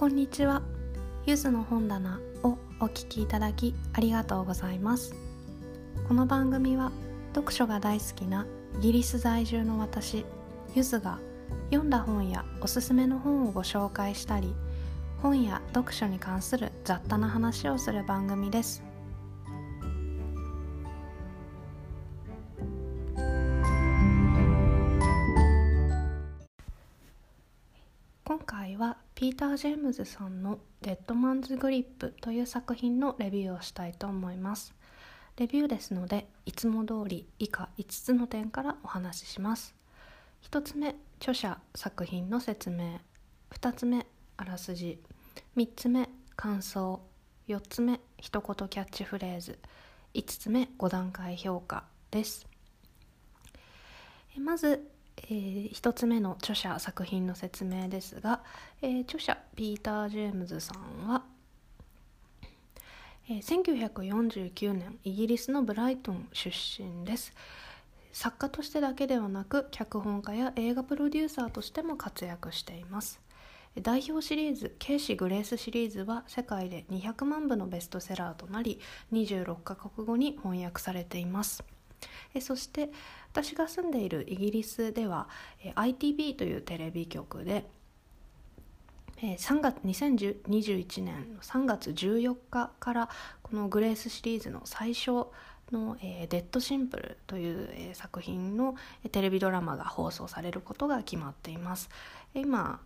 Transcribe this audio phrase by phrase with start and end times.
[0.00, 0.62] こんにちは。
[1.26, 5.14] ゆずの本棚をお聞きいただきありがとうございます。
[6.08, 6.90] この番組は
[7.34, 8.46] 読書が大好きな
[8.78, 10.24] イギリス在住の私
[10.74, 11.18] ゆずが
[11.70, 14.54] 読んだ本やおすすめの本をご紹介したり
[15.20, 18.82] 本や読書に関する雑多な話をする番組です。
[28.30, 34.72] 今回はピーター・ジェームズさんの「Dead Man's Grip」という作品のレビューをしたいと思います。
[35.36, 39.74] レビューですのでいつも通り以下5つの点からお話しします。
[40.42, 43.00] 1つ目著者作品の説明。
[43.50, 44.06] 2つ目
[44.36, 45.02] あらすじ。
[45.56, 47.02] 3つ目感想。
[47.48, 49.58] 4つ目一言キャッチフレーズ。
[50.14, 52.46] 5つ目5段階評価です。
[54.38, 54.88] まず
[55.28, 58.42] えー、1つ目の著者作品の説明ですが、
[58.82, 61.22] えー、著者ピーター・ジェームズさんは、
[63.28, 67.32] えー、1949年イギリスのブライトン出身です。
[68.12, 73.20] 作家としてだけではなく脚本家や映画プロデューサーとしても活躍しています。
[73.80, 78.80] 代表シリーズ「ケイシ・グレース」シリーズは世界で200万部のベストセラーとなり
[79.12, 81.62] 26カ国語に翻訳されています。
[82.34, 82.90] えそして
[83.32, 85.28] 私が住んでいるイギリスでは
[85.76, 87.64] ITV というテレビ局で
[89.22, 93.08] 3月2021年の3月14日から
[93.42, 95.26] このグレースシリーズの最初
[95.70, 98.76] の「デッドシンプル」という作品の
[99.12, 101.90] テレビドラマが放送されることが決まっています。
[102.34, 102.80] 今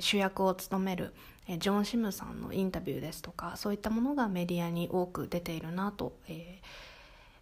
[0.00, 1.14] 主役を務める
[1.58, 6.97] ジョン・シムさんのインタビューですとかそういったものがメディアに多く出ているなと、えー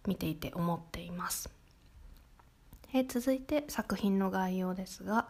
[0.07, 1.49] 見ていて思っています。
[2.93, 5.27] え続いて作品の概要ですが、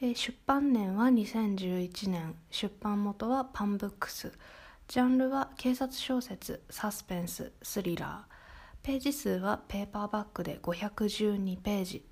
[0.00, 2.34] え出版年は2011年。
[2.50, 4.32] 出版元はパンブックス。
[4.86, 8.38] ジャンルは警察小説サスペンススリラー。
[8.82, 12.04] ページ数はペーパーバッグで512ページ。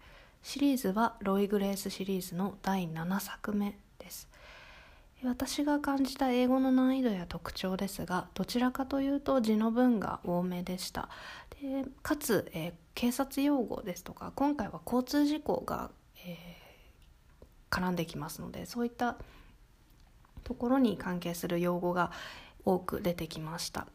[0.43, 4.29] シリーズはロイ・グレースシリーズの第7作目です。
[5.25, 11.09] 私が感じた英語の難易度や特徴ですがどちらかというと字の文が多めでした。
[11.63, 15.91] でかつ、えー、警察用語ですとか今回は交通事故が、
[16.27, 19.17] えー、絡んできますのでそういった
[20.45, 22.13] ところに関係する用語が
[22.65, 23.87] 多く出てきました。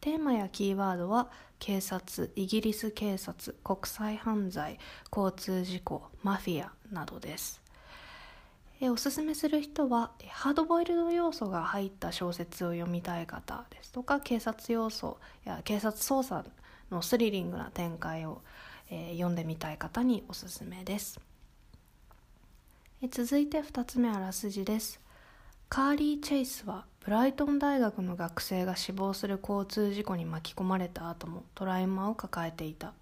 [0.00, 1.30] テーマやキーワードは
[1.60, 4.80] 警察イギリス警察国際犯罪
[5.16, 7.62] 交通事故マフィアなどです。
[8.80, 16.44] えおすすめする人はハードボイルド要素が入った小説を読みたい方ですとか警察要素や警察捜査
[16.92, 18.42] のスリリングな展開を、
[18.90, 21.20] えー、読んでみたい方におすすめです、
[23.02, 25.00] え続いて2つ目あらすじです。
[25.68, 32.92] カーリー・チェイスはブライトン大学の学生が死亡する交通事故に巻き込まれた後もトラウマを抱えていた。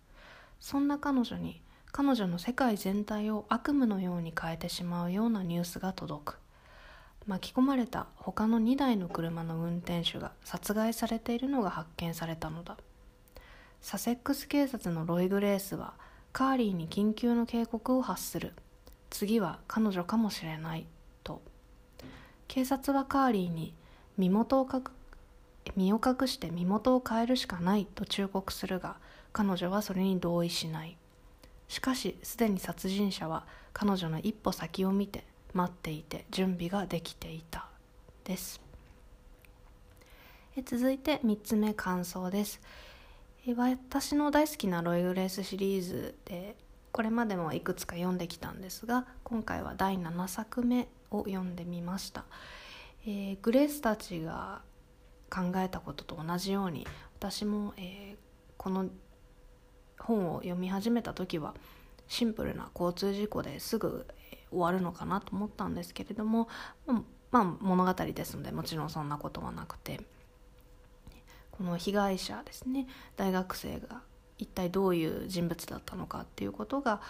[0.61, 1.61] そんな彼女に
[1.93, 6.39] 彼女の世界全体を悪夢のように変えてしまうようなニュースが届く。
[7.27, 12.77] 巻き込まれた他の2台の車の運転手が殺害されているのが発見されたのだ。
[13.81, 15.95] サセックス警察のロイ・グレースは
[16.33, 18.53] カーリーに緊急の警告を発する。
[19.09, 20.87] 次は彼女かもしれない。
[21.25, 21.41] と。
[22.47, 23.75] 警察はカーリーに
[24.17, 24.93] 身元をかく
[25.77, 27.87] 身を隠して身元を変えるしかない。
[27.87, 28.97] と忠告するが
[29.33, 30.97] 彼女はそれに同意しない。
[31.69, 37.67] しかしすでに殺人者は彼女の一歩先を見て待っていて準備ができていた。
[38.25, 38.61] です。
[40.57, 42.61] え続いて3つ目感想です。
[43.47, 46.57] 私の大好きなロイグレースシリーズで
[46.93, 52.25] これまでもいくつか読んできたんですが今回は第7作目を読んでみました、
[53.07, 54.61] えー、グレースたちが
[55.31, 56.87] 考えたことと同じように
[57.19, 58.17] 私も、えー、
[58.59, 58.89] この
[59.99, 61.55] 本を読み始めた時は
[62.09, 64.07] シンプルな交通事故ですぐ
[64.51, 66.49] 終わるのかなと思ったんですけれども、
[67.31, 70.01] まあ、物語ですのでもちろんそんなことはなくて。
[71.61, 72.87] この被害者ですね
[73.19, 74.01] 大学生が
[74.39, 77.03] 一体どういう人物だったのかっていうことが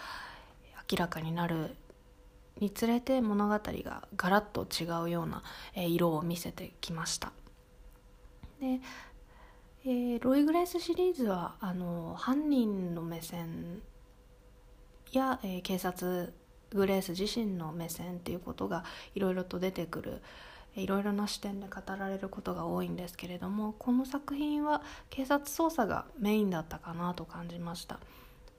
[0.91, 1.77] 明らかになる
[2.59, 5.41] につれて物語がガラッと違うような
[5.73, 7.31] 色を見せてきました。
[8.59, 8.81] で
[9.83, 13.81] えー、ロイ・グレースシリーズはあの犯人の目線
[15.13, 16.33] や、えー、警察
[16.71, 18.83] グレース自身の目線っていうことが
[19.15, 20.21] いろいろと出てくる
[20.75, 27.99] いろいろな視点で語られることが多いんですけれどもこの作品は警察捜査がメインだったかなと感じました。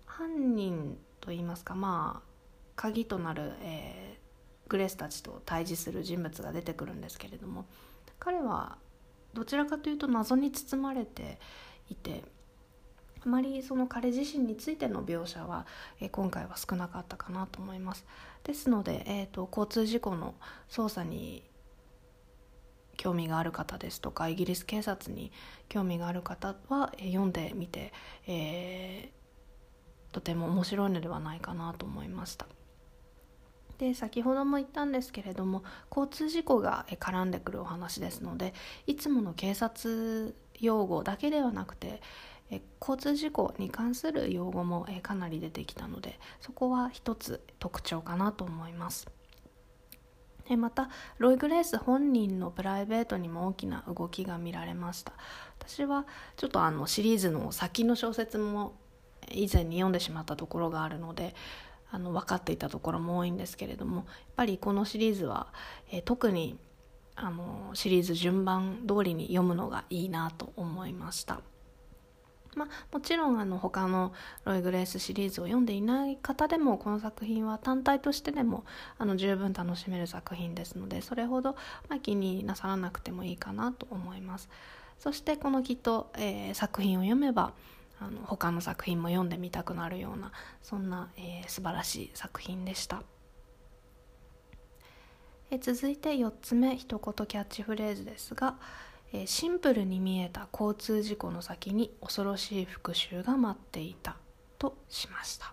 [0.04, 2.32] 犯人といいますかまあ
[2.76, 7.64] 鍵となる、えー、グレースたちと対峙する人物が出てくるんですけれども
[8.18, 8.76] 彼は
[9.32, 11.38] どちらかというと謎に包まれて
[11.88, 12.24] いて
[13.24, 15.64] あまりその彼自身についての描写は、
[16.00, 18.04] えー、今回は少なかったかなと思います。
[18.42, 20.34] ですので、えーと、交通事故の
[20.68, 21.44] 捜査に
[23.02, 25.32] 興味がある方ですとかイギリス警察に
[25.68, 27.92] 興味がある方は、え、読んでみて、
[28.28, 32.46] えー、とても面白いのではないかなと思いました。
[33.78, 38.54] で先ほども言ったんですけれども交通事故が絡んでくるお話ですので
[38.86, 42.00] いつもの警察用語だけではなくて
[42.80, 49.08] 交通事故に関する用語もかなり出てきたのでそこは一つ特徴かなと思います。
[50.56, 55.12] またロイ・グレース本人のプライベートにも大きな動きが見られました
[55.58, 56.06] 私は
[56.36, 58.74] ちょっとあのシリーズの先の小説も
[59.30, 61.34] 以前に読んでしまったところがあるので
[61.90, 64.04] あの分かっていたところも多いんですけれどもやっ
[64.36, 65.46] ぱりこのシリーズは、
[65.90, 66.58] えー、特に
[67.14, 71.40] あのシリーズ順番通りに読むのがいいなと思いました。
[72.56, 74.12] まあ、もちろんあの他の
[74.44, 78.64] ロイ・グレースシリーズを読んでいない方でもこの作品は単体としてでも
[78.98, 81.56] あの十分楽しめる作品ですのでそれほど、
[81.88, 84.48] まあ、気になさらなくてもいいかなと思います。
[84.98, 87.54] そしてこのきっと、えー、作品を読めば
[87.98, 90.30] あの他の作品も読んでみたくなるような
[90.62, 93.02] そんな、えー、素晴らしい作品でした、
[95.50, 98.56] えー、続いて4つ目一言キャッチフレーズですが
[99.12, 104.16] 「えシンプルに見えた交通事故の先に恐ろしい復讐が待っていた
[104.58, 105.52] としました、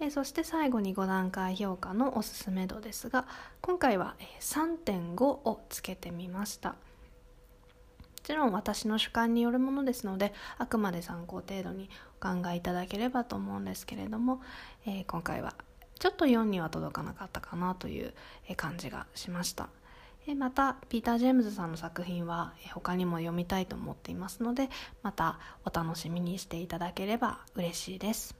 [0.00, 3.26] えそして最後に5段階評価のおすすめ度ですが
[3.60, 6.76] 今回は3.5をつけてみましたも
[8.24, 11.90] ちろん私の主観によるものですのであくまで参考程度に
[12.20, 14.40] お考えいただければと思うんですけれども、
[14.86, 15.54] え、今回は
[15.98, 18.14] ちょっと4には届かなかったかなという
[18.56, 19.68] 感じがしました。
[20.32, 24.70] またピーター・ジェームズさんの作品は他にも読みたいと思っていますので
[25.02, 28.34] またお楽しみにしていただければ嬉しいです。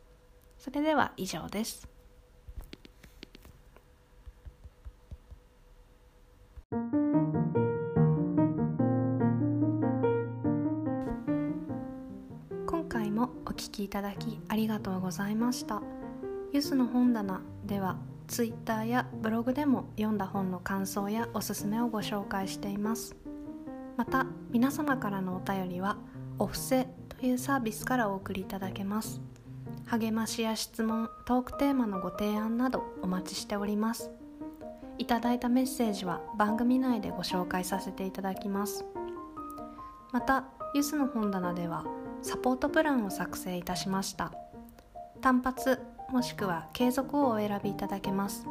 [0.58, 1.86] それでは以上です。
[12.66, 15.82] 今回もお聴きいただきありがとうございました。
[16.52, 23.16] ゆずの本棚では Twitter やブログでも読んだ本の感想やおすすめをご紹介しています。
[23.96, 25.96] また皆様からのお便りは
[26.38, 29.20] お布施というサービスからお送りいただけます。
[29.86, 34.10] 励ましや質問トークテーマのご提案などお待ちしております。
[34.98, 38.84] いただいたメッセージは番組内でご紹介させていただきます。
[40.12, 40.44] また
[40.74, 41.84] ゆずの本棚では
[42.22, 44.32] サポートプランを作成いたしました。
[45.20, 48.46] 単発もしくは継続をお選びいただけます。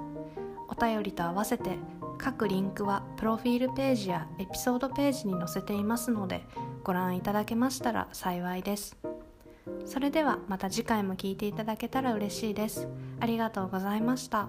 [0.68, 1.78] お便りと合わせて
[2.18, 6.46] 各リンクはプロフィールページやエピソードページに載せていますので
[6.84, 8.98] ご覧いただけましたら幸いです。
[9.86, 12.88] それではまた次回も聴いていただけたら嬉しいです。
[13.20, 14.48] ありがとうございました。